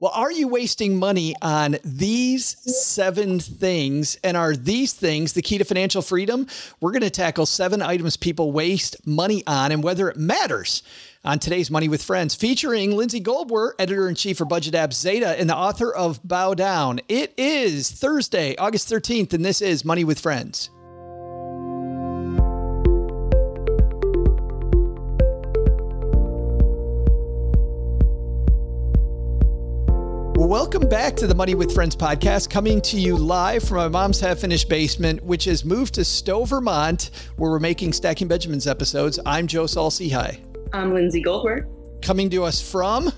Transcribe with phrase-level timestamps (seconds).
[0.00, 4.16] Well, are you wasting money on these seven things?
[4.24, 6.46] And are these things the key to financial freedom?
[6.80, 10.82] We're going to tackle seven items people waste money on and whether it matters
[11.22, 15.38] on today's Money with Friends, featuring Lindsay Goldwert, editor in chief for Budget App Zeta
[15.38, 17.00] and the author of Bow Down.
[17.10, 20.70] It is Thursday, August 13th, and this is Money with Friends.
[30.50, 34.18] Welcome back to the Money with Friends podcast, coming to you live from my mom's
[34.18, 39.20] half finished basement, which has moved to Stowe, Vermont, where we're making Stacking Benjamins episodes.
[39.24, 40.10] I'm Joe Saul-Sehy.
[40.10, 40.40] Hi.
[40.72, 41.68] I'm Lindsay Goldwert.
[42.02, 43.12] Coming to us from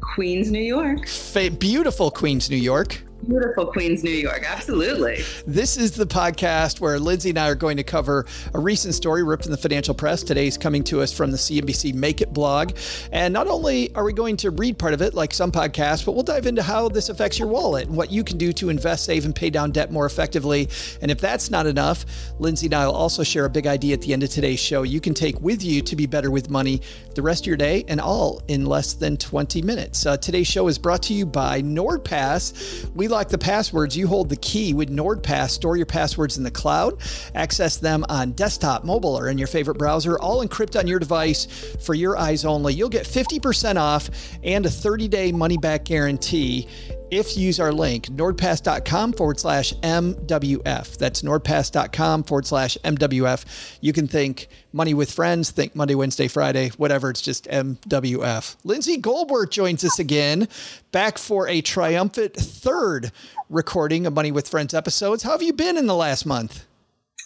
[0.00, 1.06] Queens, New York.
[1.06, 3.04] Fa- beautiful Queens, New York.
[3.28, 4.42] Beautiful Queens, New York.
[4.46, 5.22] Absolutely.
[5.46, 9.22] This is the podcast where Lindsay and I are going to cover a recent story
[9.22, 10.22] ripped from the financial press.
[10.22, 12.72] Today's coming to us from the CNBC Make It blog.
[13.12, 16.12] And not only are we going to read part of it, like some podcasts, but
[16.12, 19.04] we'll dive into how this affects your wallet and what you can do to invest,
[19.04, 20.66] save, and pay down debt more effectively.
[21.02, 22.06] And if that's not enough,
[22.38, 24.84] Lindsay and I will also share a big idea at the end of today's show
[24.84, 26.80] you can take with you to be better with money
[27.14, 30.06] the rest of your day and all in less than 20 minutes.
[30.06, 32.88] Uh, today's show is brought to you by NordPass.
[32.94, 35.50] We like the passwords, you hold the key with NordPass.
[35.50, 37.00] Store your passwords in the cloud,
[37.34, 41.46] access them on desktop, mobile, or in your favorite browser, all encrypt on your device
[41.80, 42.74] for your eyes only.
[42.74, 44.10] You'll get 50% off
[44.44, 46.68] and a 30 day money back guarantee
[47.10, 50.96] if you use our link, nordpass.com forward slash MWF.
[50.98, 53.78] That's nordpass.com forward slash MWF.
[53.80, 57.10] You can think money with friends, think Monday, Wednesday, Friday, whatever.
[57.10, 58.56] It's just MWF.
[58.64, 60.48] Lindsay Goldwert joins us again,
[60.92, 63.12] back for a triumphant third
[63.48, 65.22] recording of Money with Friends episodes.
[65.22, 66.64] How have you been in the last month?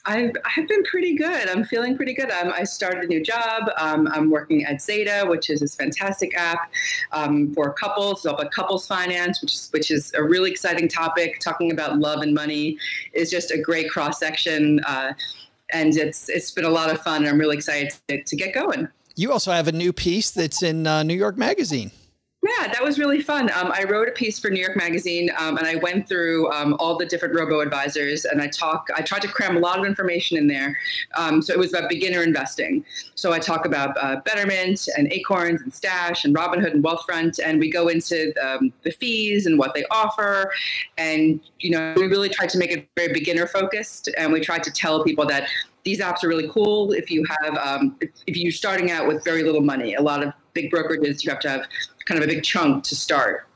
[0.04, 1.48] I've, I've been pretty good.
[1.48, 2.30] I'm feeling pretty good.
[2.30, 3.70] Um, I started a new job.
[3.78, 6.72] Um, I'm working at Zeta, which is this fantastic app
[7.12, 11.38] um, for couples, so couples finance, which is, which is a really exciting topic.
[11.38, 12.78] Talking about love and money
[13.12, 15.12] is just a great cross section, uh,
[15.72, 17.22] and it's it's been a lot of fun.
[17.22, 18.88] And I'm really excited to, to get going.
[19.14, 21.92] You also have a new piece that's in uh, New York Magazine.
[22.44, 23.52] Yeah, that was really fun.
[23.52, 26.74] Um, I wrote a piece for New York Magazine, um, and I went through um,
[26.80, 28.88] all the different robo advisors, and I talk.
[28.96, 30.76] I tried to cram a lot of information in there.
[31.14, 32.84] Um, so it was about beginner investing.
[33.14, 37.60] So I talk about uh, Betterment and Acorns and Stash and Robinhood and Wealthfront, and
[37.60, 40.50] we go into um, the fees and what they offer,
[40.98, 44.64] and you know we really tried to make it very beginner focused, and we tried
[44.64, 45.48] to tell people that
[45.84, 49.24] these apps are really cool if you have um, if, if, you're starting out with
[49.24, 49.94] very little money.
[49.94, 51.66] A lot of big brokerages you have to have
[52.06, 53.46] kind of a big chunk to start.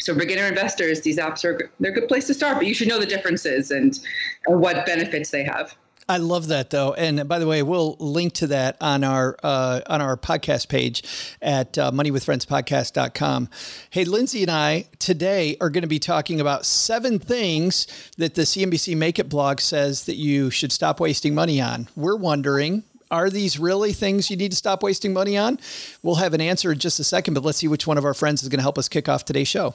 [0.00, 2.88] So beginner investors, these apps are they're a good place to start, but you should
[2.88, 3.98] know the differences and,
[4.46, 5.74] and what benefits they have.
[6.10, 9.80] I love that though, and by the way, we'll link to that on our uh,
[9.86, 11.04] on our podcast page
[11.40, 13.48] at uh, moneywithfriendspodcast.com.
[13.90, 17.86] Hey, Lindsay and I today are going to be talking about seven things
[18.16, 21.88] that the CNBC Make It blog says that you should stop wasting money on.
[21.94, 25.58] We're wondering, are these really things you need to stop wasting money on?
[26.02, 28.14] We'll have an answer in just a second, but let's see which one of our
[28.14, 29.74] friends is going to help us kick off today's show.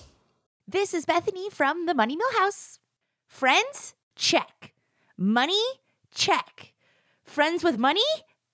[0.68, 2.80] This is Bethany from the Money Mill House.
[3.28, 3.94] Friends?
[4.16, 4.74] Check.
[5.18, 5.62] Money?
[6.14, 6.74] Check.
[7.24, 8.02] Friends with money?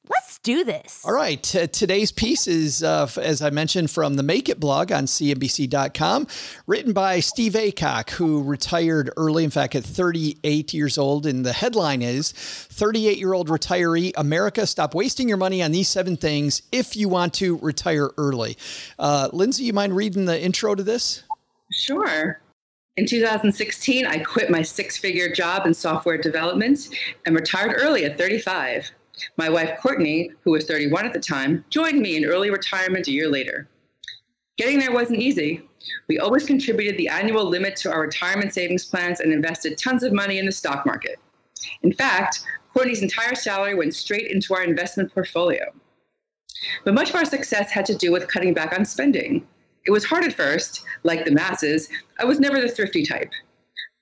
[0.10, 1.04] Let's do this.
[1.06, 1.42] All right.
[1.42, 6.28] T- today's piece is, uh, as I mentioned, from the Make It blog on CNBC.com,
[6.66, 11.28] written by Steve Adcock, who retired early, in fact, at 38 years old.
[11.28, 15.88] And the headline is 38 year old retiree America, stop wasting your money on these
[15.88, 18.58] seven things if you want to retire early.
[18.98, 21.24] Uh, Lindsay, you mind reading the intro to this?
[21.72, 22.42] Sure.
[22.98, 26.90] In 2016, I quit my six figure job in software development
[27.26, 28.92] and retired early at 35.
[29.38, 33.12] My wife, Courtney, who was 31 at the time, joined me in early retirement a
[33.12, 33.68] year later.
[34.58, 35.62] Getting there wasn't easy.
[36.08, 40.14] We always contributed the annual limit to our retirement savings plans and invested tons of
[40.14, 41.20] money in the stock market.
[41.84, 42.42] In fact,
[42.74, 45.66] Courtney's entire salary went straight into our investment portfolio.
[46.86, 49.48] But much of our success had to do with cutting back on spending.
[49.86, 51.90] It was hard at first, like the masses.
[52.20, 53.32] I was never the thrifty type.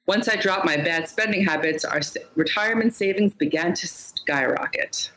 [0.08, 2.02] Once I dropped my bad spending habits, our
[2.36, 5.12] retirement savings began to skyrocket.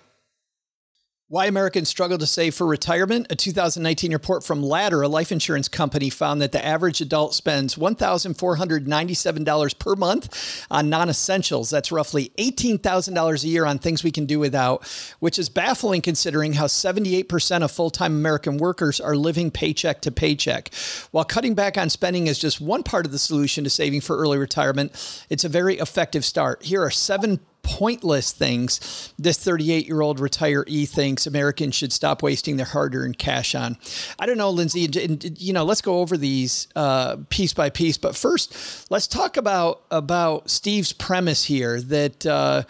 [1.32, 3.28] Why Americans Struggle to Save for Retirement.
[3.30, 7.76] A 2019 report from Ladder, a life insurance company, found that the average adult spends
[7.76, 11.70] $1,497 per month on non essentials.
[11.70, 14.86] That's roughly $18,000 a year on things we can do without,
[15.20, 20.12] which is baffling considering how 78% of full time American workers are living paycheck to
[20.12, 20.74] paycheck.
[21.12, 24.18] While cutting back on spending is just one part of the solution to saving for
[24.18, 26.64] early retirement, it's a very effective start.
[26.64, 32.56] Here are seven pointless things this 38 year old retiree thinks Americans should stop wasting
[32.56, 33.76] their hard earned cash on.
[34.18, 37.98] I don't know, Lindsay, and, you know, let's go over these uh, piece by piece.
[37.98, 42.64] But first, let's talk about, about Steve's premise here that, uh,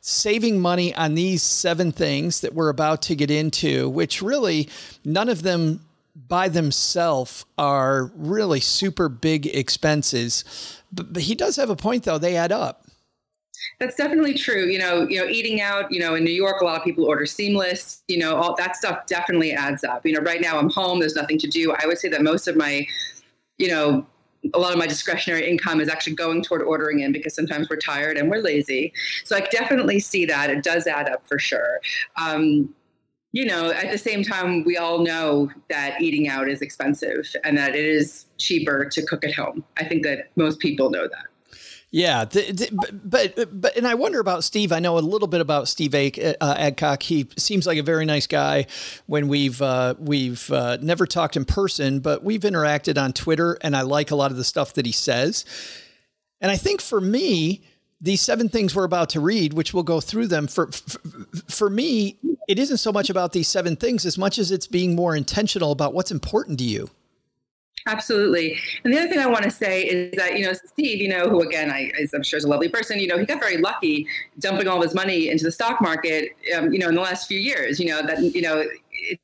[0.00, 4.68] saving money on these seven things that we're about to get into, which really
[5.04, 5.80] none of them
[6.26, 10.44] by themselves are really super big expenses.
[10.92, 12.18] But, but he does have a point, though.
[12.18, 12.87] They add up.
[13.80, 14.66] That's definitely true.
[14.66, 15.90] You know, you know, eating out.
[15.92, 18.02] You know, in New York, a lot of people order seamless.
[18.08, 20.04] You know, all that stuff definitely adds up.
[20.04, 21.00] You know, right now I'm home.
[21.00, 21.74] There's nothing to do.
[21.78, 22.86] I would say that most of my,
[23.58, 24.06] you know,
[24.54, 27.76] a lot of my discretionary income is actually going toward ordering in because sometimes we're
[27.76, 28.92] tired and we're lazy.
[29.24, 31.80] So I definitely see that it does add up for sure.
[32.16, 32.74] Um,
[33.32, 37.58] you know, at the same time, we all know that eating out is expensive and
[37.58, 39.64] that it is cheaper to cook at home.
[39.76, 41.26] I think that most people know that.
[41.90, 44.72] Yeah, the, the, but but and I wonder about Steve.
[44.72, 47.02] I know a little bit about Steve uh, Adcock.
[47.02, 48.66] He seems like a very nice guy.
[49.06, 53.74] When we've uh, we've uh, never talked in person, but we've interacted on Twitter, and
[53.74, 55.46] I like a lot of the stuff that he says.
[56.42, 57.62] And I think for me,
[58.02, 61.00] these seven things we're about to read, which we'll go through them for, for,
[61.48, 64.94] for me, it isn't so much about these seven things as much as it's being
[64.94, 66.90] more intentional about what's important to you.
[67.88, 68.58] Absolutely.
[68.84, 71.30] And the other thing I want to say is that, you know, Steve, you know,
[71.30, 74.06] who again, I, I'm sure is a lovely person, you know, he got very lucky
[74.38, 77.38] dumping all his money into the stock market, um, you know, in the last few
[77.40, 78.62] years, you know, that, you know,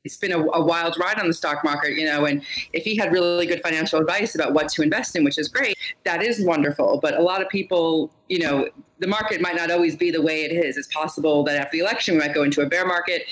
[0.03, 2.41] it's been a, a, wild ride on the stock market, you know, and
[2.73, 5.77] if he had really good financial advice about what to invest in, which is great,
[6.05, 6.99] that is wonderful.
[6.99, 8.67] But a lot of people, you know,
[8.97, 10.77] the market might not always be the way it is.
[10.77, 13.23] It's possible that after the election, we might go into a bear market.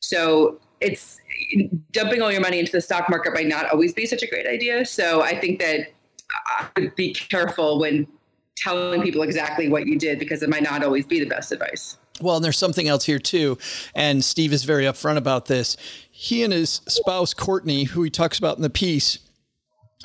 [0.00, 1.20] So it's
[1.92, 4.46] dumping all your money into the stock market might not always be such a great
[4.46, 4.84] idea.
[4.84, 5.92] So I think that
[6.58, 8.06] I would be careful when
[8.56, 11.96] telling people exactly what you did because it might not always be the best advice.
[12.20, 13.58] Well, and there's something else here too,
[13.94, 15.76] and Steve is very upfront about this.
[16.10, 19.18] He and his spouse Courtney, who he talks about in the piece,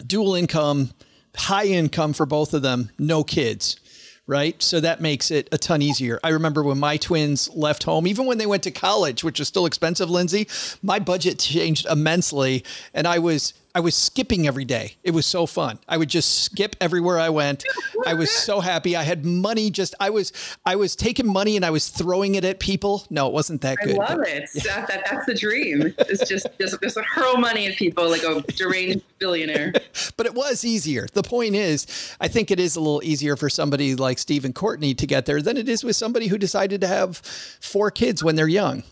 [0.06, 0.92] dual income,
[1.36, 3.80] high income for both of them, no kids
[4.30, 4.62] right?
[4.62, 6.20] So that makes it a ton easier.
[6.24, 9.48] I remember when my twins left home, even when they went to college, which was
[9.48, 10.48] still expensive, Lindsay,
[10.84, 12.64] my budget changed immensely.
[12.94, 14.96] And I was I was skipping every day.
[15.04, 15.80] It was so fun.
[15.88, 17.64] I would just skip everywhere I went.
[18.06, 18.96] I was so happy.
[18.96, 20.34] I had money just I was
[20.66, 23.06] I was taking money and I was throwing it at people.
[23.12, 23.96] No, it wasn't that good.
[23.96, 24.50] I love but, it.
[24.60, 24.64] Yeah.
[24.64, 25.94] That, that, that's the dream.
[26.00, 29.74] It's just just just hurl money at people like a deranged billionaire.
[30.18, 31.08] but it was easier.
[31.14, 34.96] The point is, I think it is a little easier for somebody like Stephen Courtney
[34.96, 38.36] to get there than it is with somebody who decided to have four kids when
[38.36, 38.84] they're young.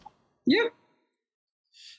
[0.45, 0.67] Yeah.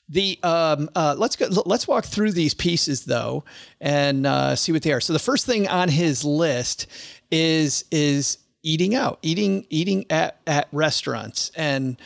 [0.09, 1.47] The um, uh, let's go.
[1.65, 3.43] Let's walk through these pieces though,
[3.79, 5.01] and uh, see what they are.
[5.01, 6.87] So the first thing on his list
[7.29, 11.97] is is eating out, eating eating at at restaurants, and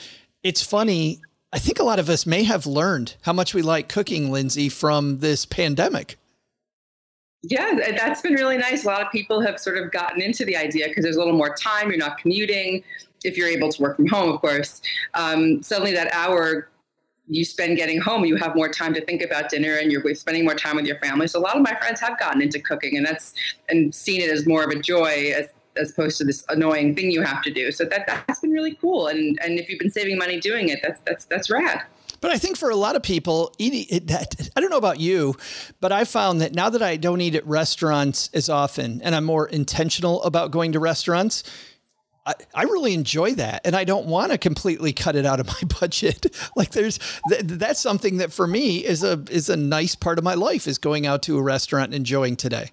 [0.44, 1.22] it's funny.
[1.54, 4.70] I think a lot of us may have learned how much we like cooking, Lindsay,
[4.70, 6.18] from this pandemic.
[7.44, 8.84] Yeah, that's been really nice.
[8.84, 11.38] A lot of people have sort of gotten into the idea because there's a little
[11.38, 11.90] more time.
[11.90, 12.84] You're not commuting.
[13.24, 14.82] If you're able to work from home, of course,
[15.14, 16.70] um, suddenly that hour
[17.28, 20.44] you spend getting home, you have more time to think about dinner and you're spending
[20.44, 21.28] more time with your family.
[21.28, 23.34] So a lot of my friends have gotten into cooking and that's
[23.70, 27.10] and seen it as more of a joy as as opposed to this annoying thing
[27.10, 27.72] you have to do.
[27.72, 29.08] So that that's been really cool.
[29.08, 31.82] And and if you've been saving money doing it, that's that's that's rad.
[32.22, 34.98] But I think for a lot of people, eating it, that, I don't know about
[34.98, 35.36] you,
[35.82, 39.26] but I found that now that I don't eat at restaurants as often and I'm
[39.26, 41.44] more intentional about going to restaurants,
[42.26, 45.48] I, I really enjoy that and I don't want to completely cut it out of
[45.62, 46.36] my budget.
[46.56, 47.00] like there's
[47.30, 50.68] th- that's something that for me is a is a nice part of my life
[50.68, 52.72] is going out to a restaurant and enjoying today.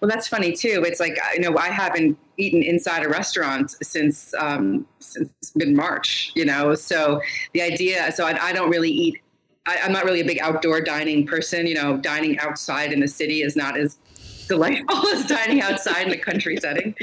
[0.00, 0.84] Well, that's funny too.
[0.86, 6.32] It's like you know I haven't eaten inside a restaurant since um, since mid March.
[6.34, 7.20] You know, so
[7.52, 8.12] the idea.
[8.12, 9.20] So I, I don't really eat.
[9.66, 11.66] I, am not really a big outdoor dining person.
[11.66, 13.98] You know, dining outside in the city is not as
[14.48, 16.94] delightful as dining outside in a country setting.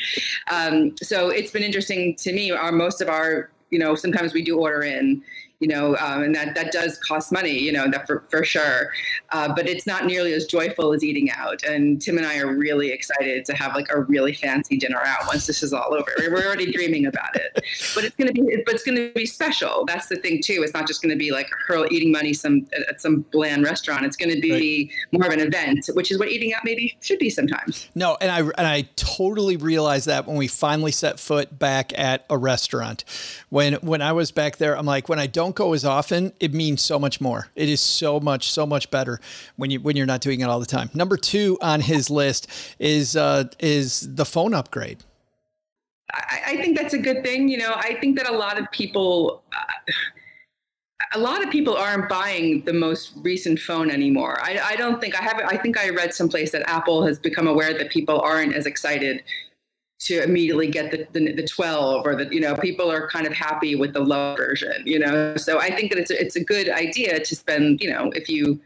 [0.51, 2.51] Um, so it's been interesting to me.
[2.51, 5.23] Our most of our, you know, sometimes we do order in,
[5.59, 8.91] you know, um, and that, that does cost money, you know, that for, for sure.
[9.31, 11.63] Uh, but it's not nearly as joyful as eating out.
[11.63, 15.27] And Tim and I are really excited to have like a really fancy dinner out
[15.27, 16.11] once this is all over.
[16.17, 17.51] We're already dreaming about it,
[17.93, 19.85] but it's going to be, but it's to be special.
[19.85, 20.61] That's the thing too.
[20.63, 24.05] It's not just going to be like her eating money some at some bland restaurant.
[24.05, 25.19] It's going to be right.
[25.19, 27.89] more of an event, which is what eating out maybe should be sometimes.
[27.95, 32.25] No, and I and I totally realized that when we finally set foot back at
[32.29, 33.03] a restaurant.
[33.49, 36.33] When when I was back there, I'm like, when I don't don't go as often,
[36.39, 37.49] it means so much more.
[37.55, 39.19] It is so much, so much better
[39.57, 40.89] when you when you're not doing it all the time.
[40.95, 42.47] Number two on his list
[42.79, 45.03] is uh, is the phone upgrade.
[46.11, 47.47] I, I, think that's a good thing.
[47.47, 49.43] You know, I think that a lot of people.
[49.53, 49.93] Uh,
[51.13, 54.37] a lot of people aren't buying the most recent phone anymore.
[54.41, 55.39] I, I don't think I have.
[55.45, 59.23] I think I read someplace that Apple has become aware that people aren't as excited
[60.05, 63.33] to immediately get the, the, the 12 or the you know people are kind of
[63.33, 65.35] happy with the low version you know?
[65.35, 68.29] So i think that it's a, it's a good idea to spend you know if
[68.29, 68.59] you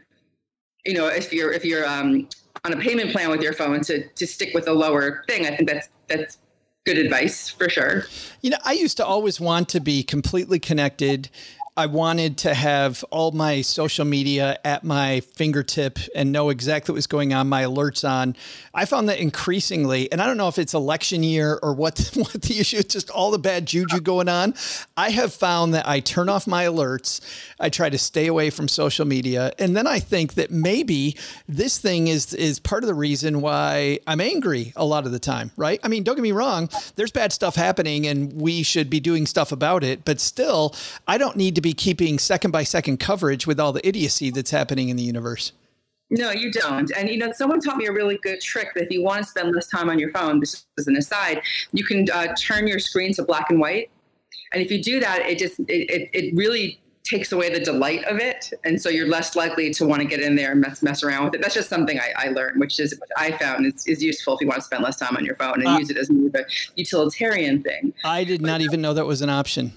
[0.84, 2.28] you know if you're if you're um,
[2.64, 5.56] on a payment plan with your phone to to stick with a lower thing i
[5.56, 6.38] think that's that's
[6.86, 8.04] good advice for sure.
[8.40, 11.30] You know i used to always want to be completely connected
[11.76, 16.96] I wanted to have all my social media at my fingertip and know exactly what
[16.96, 18.34] was going on, my alerts on.
[18.74, 22.42] I found that increasingly, and I don't know if it's election year or what, what
[22.42, 24.54] the issue is, just all the bad juju going on.
[24.96, 27.20] I have found that I turn off my alerts.
[27.60, 29.52] I try to stay away from social media.
[29.58, 31.16] And then I think that maybe
[31.48, 35.20] this thing is, is part of the reason why I'm angry a lot of the
[35.20, 35.78] time, right?
[35.84, 39.24] I mean, don't get me wrong, there's bad stuff happening and we should be doing
[39.24, 40.04] stuff about it.
[40.04, 40.74] But still,
[41.06, 44.30] I don't need to be be keeping second by second coverage with all the idiocy
[44.30, 45.52] that's happening in the universe.
[46.10, 46.90] No, you don't.
[46.96, 49.28] And you know, someone taught me a really good trick that if you want to
[49.28, 51.40] spend less time on your phone, this is an aside,
[51.72, 53.90] you can uh, turn your screen to black and white.
[54.52, 58.04] And if you do that, it just it, it, it really takes away the delight
[58.04, 60.82] of it, and so you're less likely to want to get in there and mess
[60.82, 61.42] mess around with it.
[61.42, 64.40] That's just something I, I learned, which is which I found is, is useful if
[64.40, 66.26] you want to spend less time on your phone and uh, use it as more
[66.26, 67.94] of a utilitarian thing.
[68.04, 69.72] I did not even know that was an option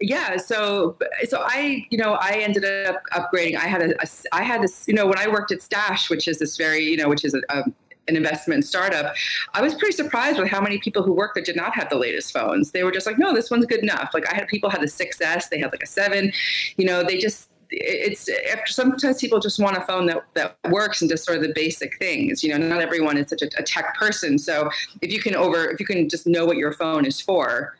[0.00, 0.96] yeah so
[1.28, 4.86] so i you know i ended up upgrading i had a, a i had this
[4.86, 7.34] you know when i worked at stash which is this very you know which is
[7.34, 7.64] a, a
[8.08, 9.14] an investment startup,
[9.54, 11.96] I was pretty surprised with how many people who worked that did not have the
[11.96, 12.70] latest phones.
[12.70, 14.10] They were just like, no, this one's good enough.
[14.14, 16.32] Like I had people had the 6S, they had like a seven,
[16.76, 21.02] you know, they just it's after sometimes people just want a phone that, that works
[21.02, 23.62] and just sort of the basic things you know not everyone is such a, a
[23.62, 24.70] tech person so
[25.02, 27.76] if you can over if you can just know what your phone is for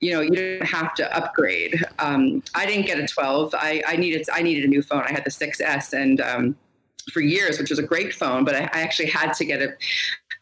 [0.00, 1.84] you know, you didn't have to upgrade.
[1.98, 3.54] Um, I didn't get a 12.
[3.54, 5.02] I, I, needed I needed a new phone.
[5.06, 6.56] I had the 6S and um,
[7.12, 9.74] for years, which was a great phone, but I, I actually had to get a,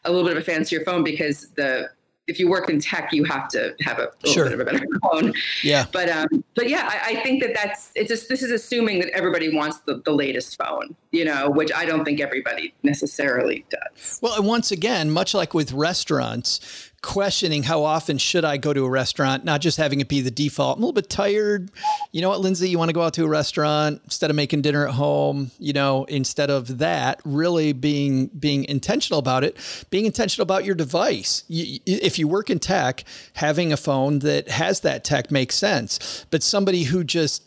[0.05, 1.89] a little bit of a fancier phone because the
[2.29, 4.43] if you work in tech, you have to have a little sure.
[4.45, 5.33] bit of a better phone.
[5.63, 5.85] Yeah.
[5.91, 9.09] But um, but yeah, I, I, think that that's it's just this is assuming that
[9.09, 14.19] everybody wants the, the latest phone, you know, which I don't think everybody necessarily does.
[14.21, 18.85] Well, and once again, much like with restaurants, questioning how often should I go to
[18.85, 20.77] a restaurant, not just having it be the default.
[20.77, 21.71] I'm a little bit tired.
[22.11, 24.61] You know what, Lindsay, you want to go out to a restaurant instead of making
[24.61, 29.57] dinner at home, you know, instead of that, really being being intentional about it,
[29.89, 31.43] being intentional about your device.
[31.47, 33.03] You, if you work in tech,
[33.33, 36.25] having a phone that has that tech makes sense.
[36.29, 37.43] But somebody who just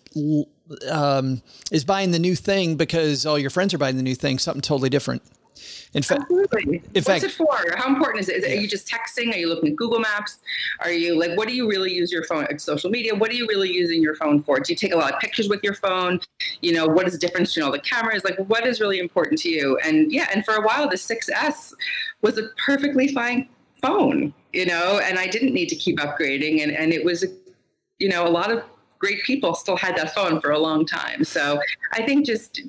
[0.88, 4.38] um, is buying the new thing because all your friends are buying the new thing,
[4.38, 5.22] something totally different.
[5.94, 6.76] In fact, Absolutely.
[6.76, 7.58] In What's fact, it for?
[7.76, 8.36] How important is it?
[8.36, 8.52] Is it?
[8.52, 9.32] Are you just texting?
[9.32, 10.38] Are you looking at Google Maps?
[10.80, 12.46] Are you like, what do you really use your phone?
[12.58, 13.14] Social media?
[13.14, 14.58] What are you really using your phone for?
[14.58, 16.20] Do you take a lot of pictures with your phone?
[16.62, 18.24] You know, what is the difference between all the cameras?
[18.24, 19.78] Like, what is really important to you?
[19.84, 21.74] And yeah, and for a while, the 6S
[22.22, 23.48] was a perfectly fine
[23.82, 26.62] phone, you know, and I didn't need to keep upgrading.
[26.62, 27.24] And, and it was,
[27.98, 28.62] you know, a lot of
[28.98, 31.24] great people still had that phone for a long time.
[31.24, 31.60] So
[31.92, 32.62] I think just,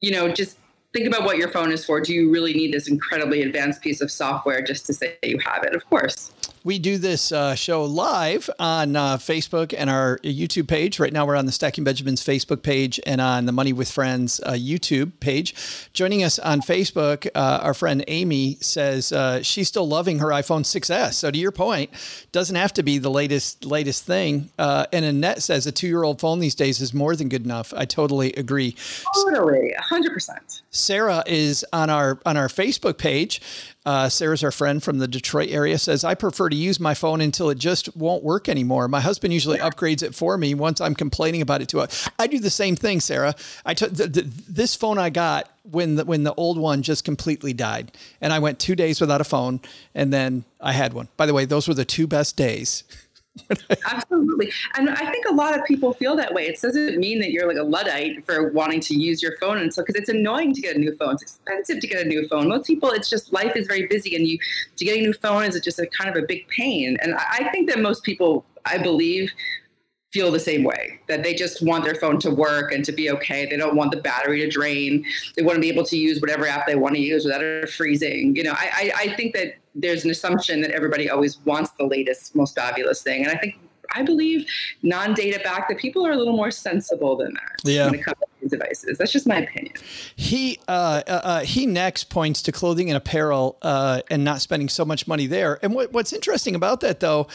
[0.00, 0.58] you know, just
[0.94, 2.00] think about what your phone is for.
[2.00, 5.64] Do you really need this incredibly advanced piece of software just to say you have
[5.64, 5.74] it?
[5.74, 6.30] Of course.
[6.64, 10.98] We do this uh, show live on uh, Facebook and our YouTube page.
[10.98, 14.40] Right now, we're on the Stacking Benjamins Facebook page and on the Money with Friends
[14.46, 15.54] uh, YouTube page.
[15.92, 20.62] Joining us on Facebook, uh, our friend Amy says uh, she's still loving her iPhone
[20.62, 21.12] 6s.
[21.12, 21.90] So, to your point,
[22.32, 24.48] doesn't have to be the latest latest thing.
[24.58, 27.44] Uh, and Annette says a two year old phone these days is more than good
[27.44, 27.74] enough.
[27.76, 28.74] I totally agree.
[29.14, 30.62] Totally, hundred percent.
[30.70, 33.42] Sarah is on our on our Facebook page.
[33.86, 35.78] Uh, Sarah's our friend from the Detroit area.
[35.78, 38.88] Says I prefer to use my phone until it just won't work anymore.
[38.88, 41.84] My husband usually upgrades it for me once I'm complaining about it too.
[42.18, 43.34] I do the same thing, Sarah.
[43.66, 47.92] I took this phone I got when the, when the old one just completely died,
[48.20, 49.60] and I went two days without a phone,
[49.94, 51.08] and then I had one.
[51.16, 52.84] By the way, those were the two best days.
[53.86, 54.52] Absolutely.
[54.76, 56.46] And I think a lot of people feel that way.
[56.46, 59.58] It doesn't mean that you're like a Luddite for wanting to use your phone.
[59.58, 62.08] And so, because it's annoying to get a new phone, it's expensive to get a
[62.08, 62.48] new phone.
[62.48, 64.38] Most people, it's just life is very busy and you,
[64.76, 66.96] to get a new phone is just a kind of a big pain.
[67.00, 69.30] And I think that most people, I believe,
[70.12, 73.10] feel the same way that they just want their phone to work and to be
[73.10, 73.46] okay.
[73.46, 75.04] They don't want the battery to drain.
[75.36, 77.68] They want to be able to use whatever app they want to use without it
[77.68, 78.36] freezing.
[78.36, 81.84] You know, I, I, I think that there's an assumption that everybody always wants the
[81.84, 83.24] latest, most fabulous thing.
[83.24, 83.56] And I think
[83.94, 84.46] I believe
[84.82, 87.86] non-data back that people are a little more sensible than that yeah.
[87.86, 88.98] when it comes to these devices.
[88.98, 89.74] That's just my opinion.
[90.16, 94.68] He uh, uh, uh, he next points to clothing and apparel uh, and not spending
[94.68, 95.58] so much money there.
[95.62, 97.28] And what, what's interesting about that though,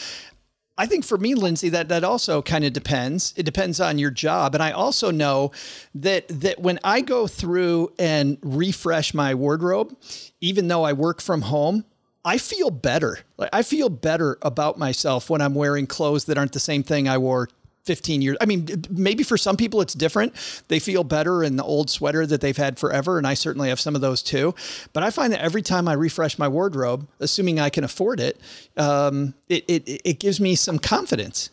[0.76, 3.34] I think for me, Lindsay, that that also kind of depends.
[3.36, 5.52] It depends on your job, and I also know
[5.94, 9.94] that that when I go through and refresh my wardrobe,
[10.40, 11.84] even though I work from home,
[12.24, 13.18] I feel better.
[13.38, 17.08] Like I feel better about myself when I'm wearing clothes that aren't the same thing
[17.08, 17.48] I wore
[17.84, 18.36] 15 years.
[18.40, 20.34] I mean, maybe for some people it's different.
[20.68, 23.16] They feel better in the old sweater that they've had forever.
[23.16, 24.54] And I certainly have some of those too.
[24.92, 28.38] But I find that every time I refresh my wardrobe, assuming I can afford it,
[28.76, 31.50] um, it, it, it gives me some confidence.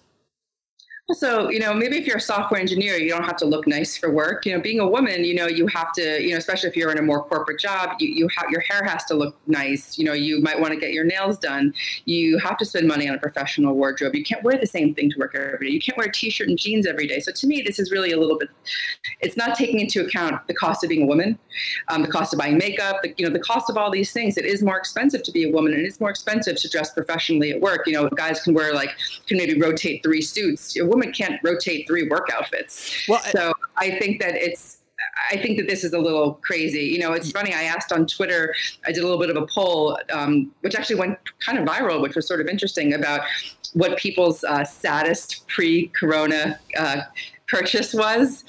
[1.10, 3.96] Also, you know, maybe if you're a software engineer, you don't have to look nice
[3.96, 4.46] for work.
[4.46, 6.92] You know, being a woman, you know, you have to, you know, especially if you're
[6.92, 9.98] in a more corporate job, you, you have your hair has to look nice.
[9.98, 11.74] You know, you might want to get your nails done.
[12.04, 14.16] You have to spend money on a professional wardrobe.
[14.16, 15.74] You can't wear the same thing to work every day.
[15.74, 17.22] You can't wear a t-shirt and jeans every day.
[17.22, 18.50] So to me, this is really a little bit.
[19.22, 21.40] It's not taking into account the cost of being a woman,
[21.88, 24.38] um, the cost of buying makeup, the, you know, the cost of all these things.
[24.38, 27.52] It is more expensive to be a woman, and it's more expensive to dress professionally
[27.52, 27.88] at work.
[27.88, 28.94] You know, guys can wear like
[29.26, 30.76] can maybe rotate three suits.
[30.98, 33.06] Woman can't rotate three work outfits.
[33.08, 34.80] Well, so I think that it's
[35.32, 36.86] I think that this is a little crazy.
[36.86, 37.54] You know, it's funny.
[37.54, 40.96] I asked on Twitter, I did a little bit of a poll, um, which actually
[40.96, 43.22] went kind of viral, which was sort of interesting about
[43.74, 47.02] what people's uh, saddest pre corona uh,
[47.48, 48.44] purchase was.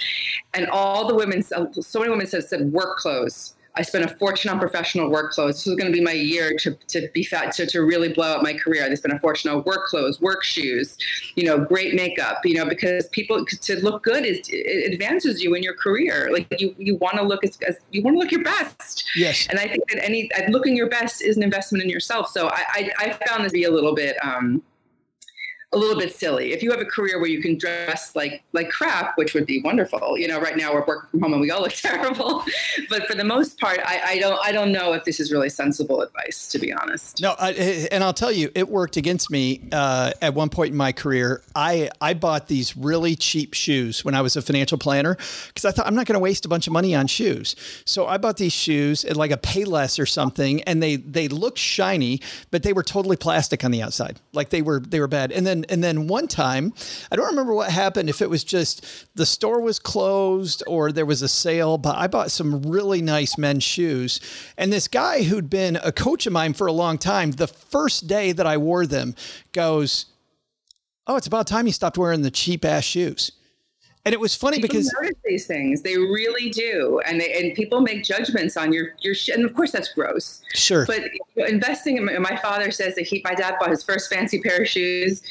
[0.54, 3.54] And all the women, so many women said, said work clothes.
[3.78, 5.54] I spent a fortune on professional work clothes.
[5.54, 8.36] This was going to be my year to, to be fat, to, to really blow
[8.36, 8.84] up my career.
[8.84, 10.96] I spent a fortune on work clothes, work shoes,
[11.36, 15.54] you know, great makeup, you know, because people to look good is it advances you
[15.54, 16.28] in your career.
[16.32, 19.04] Like you, you want to look as, as you want to look your best.
[19.16, 19.46] Yes.
[19.48, 22.28] And I think that any looking your best is an investment in yourself.
[22.30, 24.62] So I, I, I found this to be a little bit, um,
[25.72, 26.52] a little bit silly.
[26.52, 29.60] If you have a career where you can dress like like crap, which would be
[29.60, 30.16] wonderful.
[30.16, 32.42] You know, right now we're working from home and we all look terrible.
[32.88, 35.50] but for the most part, I, I don't I don't know if this is really
[35.50, 37.20] sensible advice, to be honest.
[37.20, 40.76] No, I, and I'll tell you, it worked against me uh, at one point in
[40.76, 41.42] my career.
[41.54, 45.70] I I bought these really cheap shoes when I was a financial planner because I
[45.70, 47.54] thought I'm not going to waste a bunch of money on shoes.
[47.84, 51.58] So I bought these shoes at like a Payless or something, and they they looked
[51.58, 54.18] shiny, but they were totally plastic on the outside.
[54.32, 55.30] Like they were they were bad.
[55.30, 56.72] And then then and then one time,
[57.10, 58.08] I don't remember what happened.
[58.08, 62.06] If it was just the store was closed or there was a sale, but I
[62.06, 64.20] bought some really nice men's shoes.
[64.56, 68.06] And this guy who'd been a coach of mine for a long time, the first
[68.06, 69.14] day that I wore them,
[69.52, 70.06] goes,
[71.06, 73.32] "Oh, it's about time you stopped wearing the cheap ass shoes."
[74.04, 75.82] And it was funny people because notice these things.
[75.82, 79.54] They really do, and they, and people make judgments on your your sh- and of
[79.54, 80.42] course that's gross.
[80.54, 80.86] Sure.
[80.86, 84.40] But investing in my, my father says that he my dad bought his first fancy
[84.40, 85.22] pair of shoes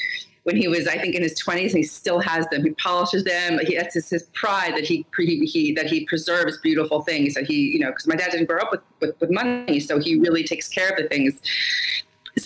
[0.44, 2.62] when he was I think in his 20s and he still has them.
[2.62, 3.58] He polishes them.
[3.66, 7.44] He, that's his, his pride that he, he, he that he preserves beautiful things that
[7.46, 10.18] he you know because my dad didn't grow up with, with with money so he
[10.18, 11.40] really takes care of the things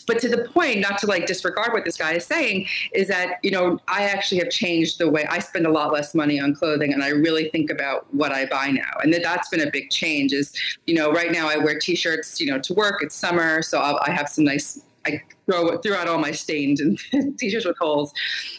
[0.01, 3.39] but to the point, not to like disregard what this guy is saying, is that,
[3.43, 6.55] you know, I actually have changed the way I spend a lot less money on
[6.55, 8.93] clothing and I really think about what I buy now.
[9.03, 10.53] And that that's been a big change is,
[10.87, 13.63] you know, right now I wear t-shirts, you know, to work, it's summer.
[13.63, 16.99] So I'll, I have some nice I throw threw out all my stained and
[17.39, 18.13] t-shirts with holes,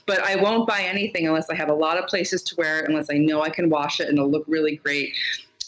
[0.05, 2.89] but I won't buy anything unless I have a lot of places to wear it,
[2.89, 5.15] unless I know I can wash it and it'll look really great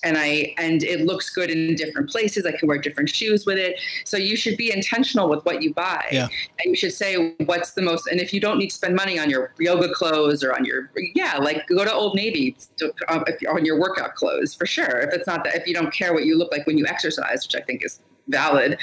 [0.06, 2.46] and I and it looks good in different places.
[2.46, 3.80] I can wear different shoes with it.
[4.06, 6.06] So you should be intentional with what you buy.
[6.12, 6.28] Yeah.
[6.64, 9.20] And you should say what's the most and if you don't need to spend money
[9.20, 13.24] on your yoga clothes or on your yeah, like go to Old Navy to, uh,
[13.50, 15.00] on your workout clothes for sure.
[15.00, 17.46] If it's not that if you don't care what you look like when you exercise,
[17.46, 18.78] which I think is valid.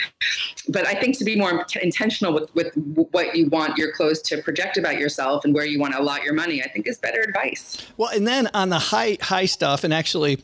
[0.68, 4.40] But I think to be more intentional with, with what you want your clothes to
[4.42, 7.20] project about yourself and where you want to allot your money, I think is better
[7.20, 7.78] advice.
[7.96, 10.38] Well, and then on the high high stuff, and actually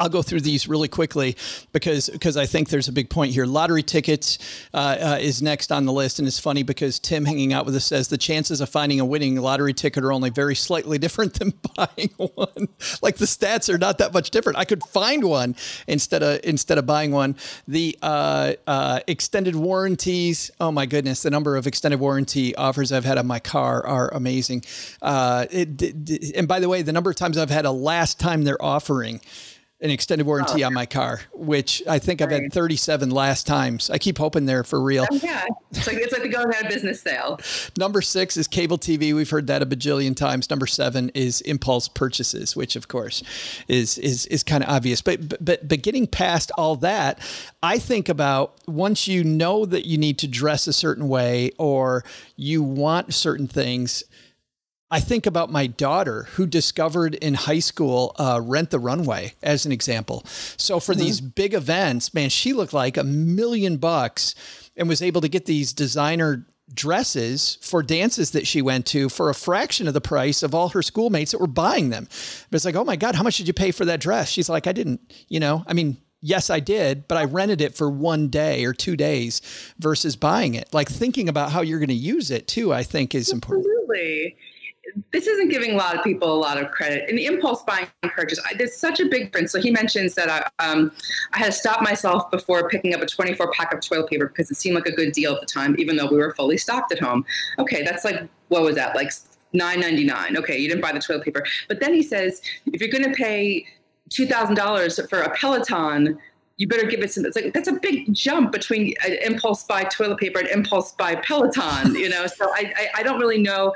[0.00, 1.36] I'll go through these really quickly
[1.72, 3.46] because because I think there's a big point here.
[3.46, 4.38] Lottery tickets
[4.72, 7.74] uh, uh, is next on the list, and it's funny because Tim hanging out with
[7.74, 11.34] us says the chances of finding a winning lottery ticket are only very slightly different
[11.34, 12.68] than buying one.
[13.02, 14.56] like the stats are not that much different.
[14.56, 15.56] I could find one
[15.88, 17.34] instead of instead of buying one.
[17.66, 20.52] The uh, uh extended warranties.
[20.60, 24.14] Oh my goodness, the number of extended warranty offers I've had on my car are
[24.14, 24.62] amazing.
[25.02, 28.44] Uh, it, and by the way, the number of times I've had a last time
[28.44, 29.20] they're offering
[29.80, 30.66] an extended warranty oh.
[30.66, 33.90] on my car, which I think I've had 37 last times.
[33.90, 35.06] I keep hoping they're for real.
[35.10, 37.38] Oh, yeah, it's like it's like the going out of business sale.
[37.78, 39.14] Number six is cable TV.
[39.14, 40.50] We've heard that a bajillion times.
[40.50, 43.22] Number seven is impulse purchases, which of course
[43.68, 45.00] is is is kind of obvious.
[45.00, 47.20] But but but getting past all that,
[47.62, 52.04] I think about once you know that you need to dress a certain way or
[52.36, 54.02] you want certain things
[54.90, 59.66] I think about my daughter who discovered in high school uh, Rent the Runway as
[59.66, 60.22] an example.
[60.56, 61.00] So for mm-hmm.
[61.00, 64.34] these big events, man, she looked like a million bucks
[64.76, 69.30] and was able to get these designer dresses for dances that she went to for
[69.30, 72.08] a fraction of the price of all her schoolmates that were buying them.
[72.50, 74.30] But it's like, oh my God, how much did you pay for that dress?
[74.30, 77.74] She's like, I didn't, you know, I mean, yes, I did, but I rented it
[77.74, 79.40] for one day or two days
[79.78, 80.72] versus buying it.
[80.72, 83.66] Like thinking about how you're going to use it too, I think is important.
[83.66, 84.36] Absolutely
[85.12, 87.08] this isn't giving a lot of people a lot of credit.
[87.08, 89.52] In impulse buying purchase, I, there's such a big difference.
[89.52, 90.92] So he mentions that I, um,
[91.32, 94.50] I had to stop myself before picking up a 24 pack of toilet paper because
[94.50, 96.92] it seemed like a good deal at the time, even though we were fully stocked
[96.92, 97.24] at home.
[97.58, 99.10] Okay, that's like what was that like?
[99.54, 100.36] 9.99.
[100.36, 103.16] Okay, you didn't buy the toilet paper, but then he says if you're going to
[103.16, 103.66] pay
[104.10, 106.18] two thousand dollars for a Peloton,
[106.58, 107.24] you better give it some.
[107.24, 111.14] It's like that's a big jump between an impulse buy toilet paper and impulse buy
[111.16, 111.94] Peloton.
[111.94, 113.72] You know, so I, I, I don't really know.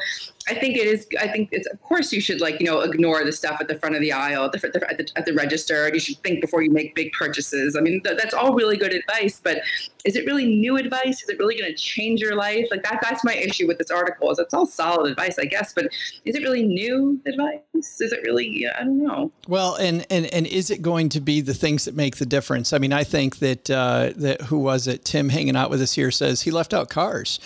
[0.49, 1.07] I think it is.
[1.21, 1.67] I think it's.
[1.69, 4.13] Of course, you should like you know ignore the stuff at the front of the
[4.13, 5.87] aisle at the at the, at the register.
[5.87, 7.77] And you should think before you make big purchases.
[7.77, 9.41] I mean, th- that's all really good advice.
[9.43, 9.63] But
[10.05, 11.23] is it really new advice?
[11.23, 12.67] Is it really going to change your life?
[12.71, 12.99] Like that.
[13.03, 14.31] That's my issue with this article.
[14.31, 15.73] Is it's all solid advice, I guess.
[15.73, 15.87] But
[16.25, 17.61] is it really new advice?
[17.75, 18.67] Is it really?
[18.67, 19.31] I don't know.
[19.49, 22.73] Well, and and and is it going to be the things that make the difference?
[22.73, 25.05] I mean, I think that uh, that who was it?
[25.05, 27.39] Tim hanging out with us here says he left out cars.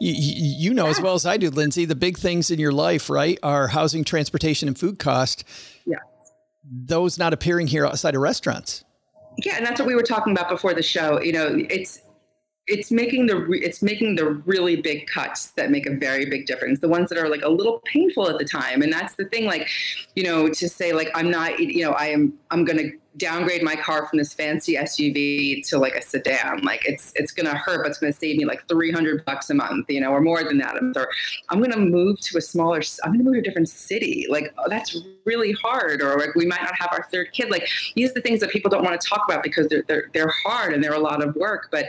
[0.00, 0.90] You, you know yeah.
[0.90, 1.84] as well as I do, Lindsay.
[1.84, 5.44] The big things in your life, right, are housing, transportation, and food cost.
[5.84, 5.96] Yeah.
[6.64, 8.84] Those not appearing here outside of restaurants.
[9.44, 11.20] Yeah, and that's what we were talking about before the show.
[11.20, 12.00] You know, it's
[12.66, 16.78] it's making the it's making the really big cuts that make a very big difference
[16.78, 19.44] the ones that are like a little painful at the time and that's the thing
[19.46, 19.68] like
[20.14, 23.62] you know to say like i'm not you know i am i'm going to downgrade
[23.62, 26.60] my car from this fancy suv to like a sedan.
[26.62, 29.86] Like it's it's to hurt but it's to save me like 300 bucks a month
[29.88, 30.76] you know or more than that.
[30.96, 31.08] Or
[31.48, 34.26] i'm to move to a smaller i'm to move to a different city.
[34.28, 36.02] Like oh, that's really hard.
[36.02, 37.50] Or like we might not have our third kid.
[37.50, 40.10] Like these are the things that people don't want to talk about because they're they're,
[40.14, 41.68] they're hard and they're a lot of work.
[41.70, 41.86] But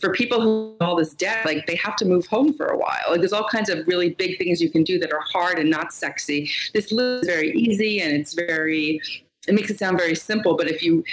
[0.00, 2.76] for people who have all this debt, like they have to move home for a
[2.76, 3.04] while.
[3.10, 5.70] Like there's all kinds of really big things you can do that are hard and
[5.70, 6.50] not sexy.
[6.72, 9.00] This list is very easy and it's very
[9.48, 11.04] it makes it sound very simple, but if you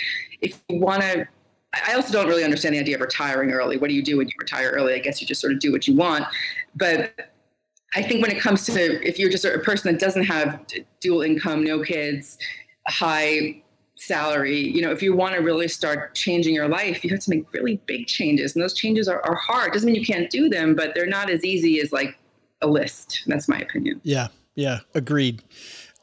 [0.42, 1.28] if you want to
[1.86, 3.78] I also don't really understand the idea of retiring early.
[3.78, 4.94] What do you do when you retire early?
[4.94, 6.26] I guess you just sort of do what you want.
[6.76, 7.14] But
[7.94, 10.66] I think when it comes to if you're just a person that doesn't have
[11.02, 12.38] dual income, no kids,
[12.88, 13.62] high
[14.00, 17.32] salary you know if you want to really start changing your life you have to
[17.32, 18.56] make really big changes.
[18.56, 19.74] And those changes are, are hard.
[19.74, 22.18] Doesn't mean you can't do them but they're not as easy as like
[22.62, 23.24] a list.
[23.28, 24.00] That's my opinion.
[24.04, 24.28] Yeah.
[24.56, 24.80] Yeah.
[24.94, 25.44] Agreed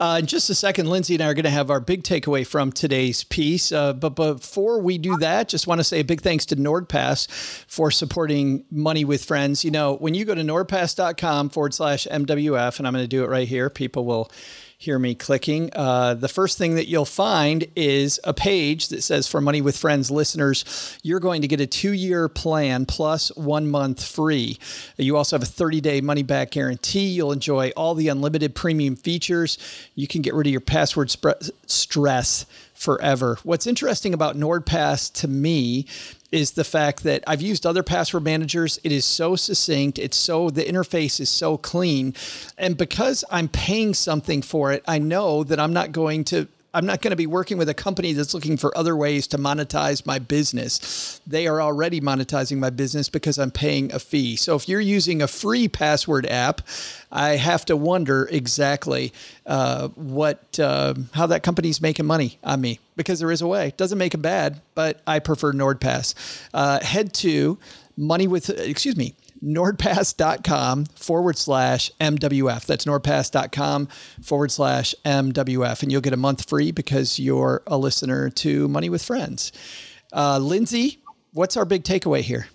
[0.00, 2.44] uh, in just a second, Lindsay and I are going to have our big takeaway
[2.44, 3.70] from today's piece.
[3.70, 7.28] Uh, but before we do that, just want to say a big thanks to NordPass
[7.68, 9.64] for supporting Money with Friends.
[9.64, 13.22] You know, when you go to nordpass.com forward slash MWF, and I'm going to do
[13.22, 14.30] it right here, people will
[14.78, 15.70] hear me clicking.
[15.74, 19.76] Uh, the first thing that you'll find is a page that says for Money with
[19.76, 24.58] Friends listeners, you're going to get a two year plan plus one month free.
[24.96, 27.06] You also have a 30 day money back guarantee.
[27.08, 29.58] You'll enjoy all the unlimited premium features.
[29.94, 32.46] You can get rid of your password sp- stress
[32.84, 33.38] forever.
[33.42, 35.86] What's interesting about NordPass to me
[36.30, 38.78] is the fact that I've used other password managers.
[38.84, 39.98] It is so succinct.
[39.98, 42.14] It's so, the interface is so clean.
[42.58, 46.87] And because I'm paying something for it, I know that I'm not going to I'm
[46.87, 50.04] not going to be working with a company that's looking for other ways to monetize
[50.04, 51.20] my business.
[51.24, 54.34] They are already monetizing my business because I'm paying a fee.
[54.34, 56.62] So if you're using a free password app,
[57.12, 59.12] I have to wonder exactly
[59.46, 63.68] uh, what uh, how that company's making money on me because there is a way.
[63.68, 66.14] It Doesn't make it bad, but I prefer NordPass.
[66.52, 67.56] Uh, head to
[67.96, 72.66] money with excuse me nordpass.com forward slash MWF.
[72.66, 73.88] That's nordpass.com
[74.22, 75.83] forward slash MWF.
[75.83, 79.52] And you'll get a month free because you're a listener to Money with Friends.
[80.12, 80.98] Uh, Lindsay,
[81.33, 82.46] what's our big takeaway here?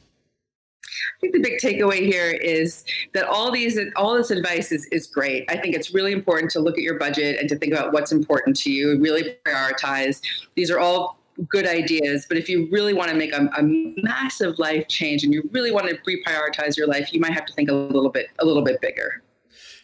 [1.17, 5.05] I think the big takeaway here is that all these all this advice is, is
[5.05, 5.45] great.
[5.49, 8.11] I think it's really important to look at your budget and to think about what's
[8.11, 10.21] important to you, and really prioritize.
[10.55, 13.63] These are all good ideas, but if you really want to make a, a,
[14.01, 17.53] massive life change and you really want to reprioritize your life, you might have to
[17.53, 19.21] think a little bit a little bit bigger.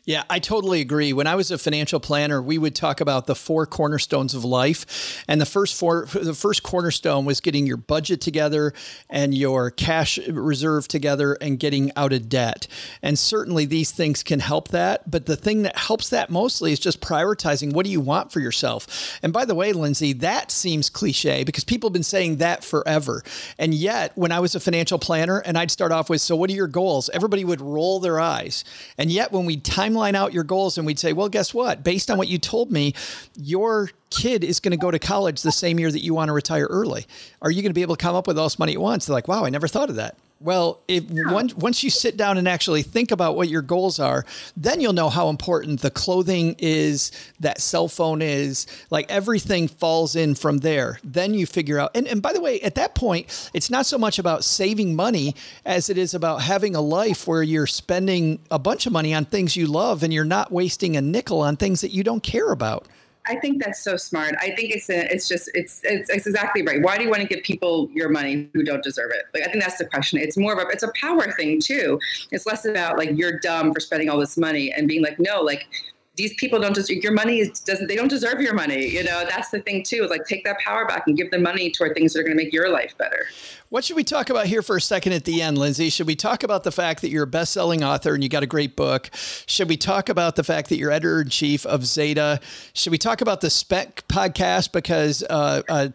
[0.08, 1.14] Yeah, I totally agree.
[1.14, 5.24] When I was a financial planner, we would talk about the four cornerstones of life,
[5.28, 8.72] and the first four, the first cornerstone was getting your budget together
[9.10, 12.68] and your cash reserve together and getting out of debt.
[13.02, 16.80] And certainly these things can help that, but the thing that helps that mostly is
[16.80, 19.18] just prioritizing what do you want for yourself.
[19.24, 23.24] And by the way, Lindsay, that seems cliche because people have been saying that forever.
[23.58, 26.52] And yet, when I was a financial planner and I'd start off with, "So what
[26.52, 28.64] are your goals?" everybody would roll their eyes.
[29.00, 31.84] And yet when we time timeline out your goals and we'd say, well, guess what?
[31.84, 32.94] Based on what you told me,
[33.36, 36.34] your kid is going to go to college the same year that you want to
[36.34, 37.06] retire early.
[37.42, 39.06] Are you going to be able to come up with all this money at once?
[39.06, 40.18] They're like, wow, I never thought of that.
[40.42, 41.32] Well, if yeah.
[41.32, 44.26] once once you sit down and actually think about what your goals are,
[44.58, 50.16] then you'll know how important the clothing is, that cell phone is, like everything falls
[50.16, 51.00] in from there.
[51.06, 51.92] Then you figure out.
[51.96, 55.36] And, and by the way, at that point, it's not so much about saving money
[55.66, 59.24] as it is about having a life where you're spending a bunch of money on
[59.24, 62.52] things you love and you're not wasting a nickel on things that you don't care
[62.52, 62.86] about.
[63.28, 64.36] I think that's so smart.
[64.40, 66.82] I think it's a, it's just it's, it's, it's exactly right.
[66.82, 69.26] Why do you want to give people your money who don't deserve it?
[69.34, 70.20] Like I think that's the question.
[70.20, 72.00] It's more of a it's a power thing too.
[72.32, 75.42] It's less about like you're dumb for spending all this money and being like no,
[75.42, 75.68] like
[76.16, 79.26] these people don't just your money is, doesn't they don't deserve your money you know?
[79.28, 82.14] That's the thing too like take that power back and give the money toward things
[82.14, 83.26] that are going to make your life better.
[83.70, 85.90] What should we talk about here for a second at the end lindsay?
[85.90, 88.48] Should we talk about the fact that you're a best-selling author and you got a
[88.48, 89.10] great book?
[89.48, 92.40] Should we talk about the fact that you're editor-in-chief of zeta?
[92.74, 94.72] Should we talk about the Spent podcast?
[94.72, 95.90] Because uh, uh,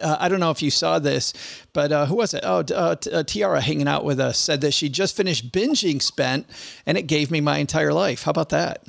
[0.00, 1.32] uh, i don't know if you saw this
[1.72, 2.40] but uh, who was it?
[2.44, 6.46] Oh uh, uh, tiara hanging out with us said that she just finished binging spent
[6.86, 8.22] and it gave me my entire life.
[8.22, 8.82] How about that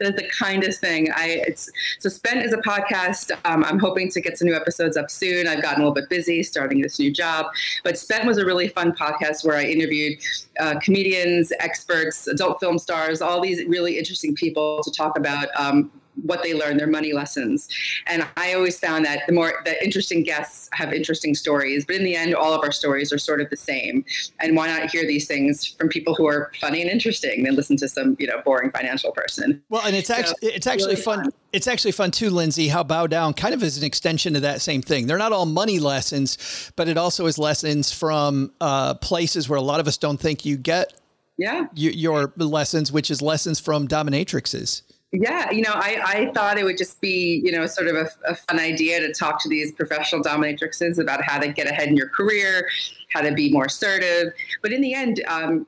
[0.00, 1.08] that is the kindest thing.
[1.12, 3.30] I it's so Spent is a podcast.
[3.44, 5.46] Um, I'm hoping to get some new episodes up soon.
[5.46, 7.46] I've gotten a little bit busy starting this new job,
[7.84, 10.18] but Spent was a really fun podcast where I interviewed
[10.58, 15.90] uh, comedians, experts, adult film stars, all these really interesting people to talk about um,
[16.22, 17.68] what they learn, their money lessons.
[18.06, 22.04] And I always found that the more that interesting guests have interesting stories, but in
[22.04, 24.04] the end, all of our stories are sort of the same.
[24.40, 27.76] And why not hear these things from people who are funny and interesting than listen
[27.78, 29.62] to some you know boring financial person?
[29.68, 31.22] Well, and it's so actually it's actually really fun.
[31.24, 31.32] fun.
[31.52, 32.68] It's actually fun too, Lindsay.
[32.68, 35.06] How Bow Down kind of is an extension of that same thing.
[35.06, 39.62] They're not all money lessons, but it also is lessons from uh, places where a
[39.62, 40.92] lot of us don't think you get
[41.36, 44.82] yeah your lessons which is lessons from dominatrixes
[45.14, 48.08] yeah, you know, I, I thought it would just be, you know, sort of a,
[48.26, 51.96] a, fun idea to talk to these professional dominatrixes about how to get ahead in
[51.96, 52.68] your career,
[53.12, 54.32] how to be more assertive.
[54.60, 55.66] But in the end, um,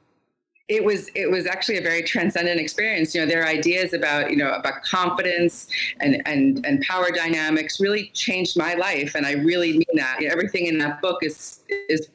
[0.69, 3.15] it was it was actually a very transcendent experience.
[3.15, 5.69] You know, their ideas about you know about confidence
[6.01, 10.17] and and and power dynamics really changed my life, and I really mean that.
[10.21, 12.09] You know, everything in that book is is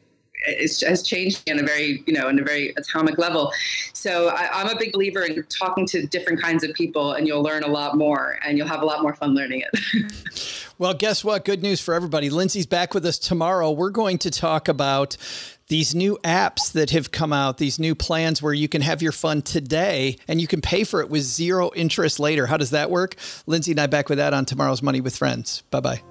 [0.45, 3.51] has changed in a very you know in a very atomic level
[3.93, 7.43] so I, am a big believer in talking to different kinds of people and you'll
[7.43, 11.23] learn a lot more and you'll have a lot more fun learning it well guess
[11.23, 15.17] what good news for everybody lindsay's back with us tomorrow we're going to talk about
[15.67, 19.13] these new apps that have come out, these new plans where you can have your
[19.13, 22.45] fun today and you can pay for it with zero interest later.
[22.45, 23.15] How does that work?
[23.47, 25.63] Lindsay and I back with that on tomorrow's Money with Friends.
[25.71, 26.10] Bye bye.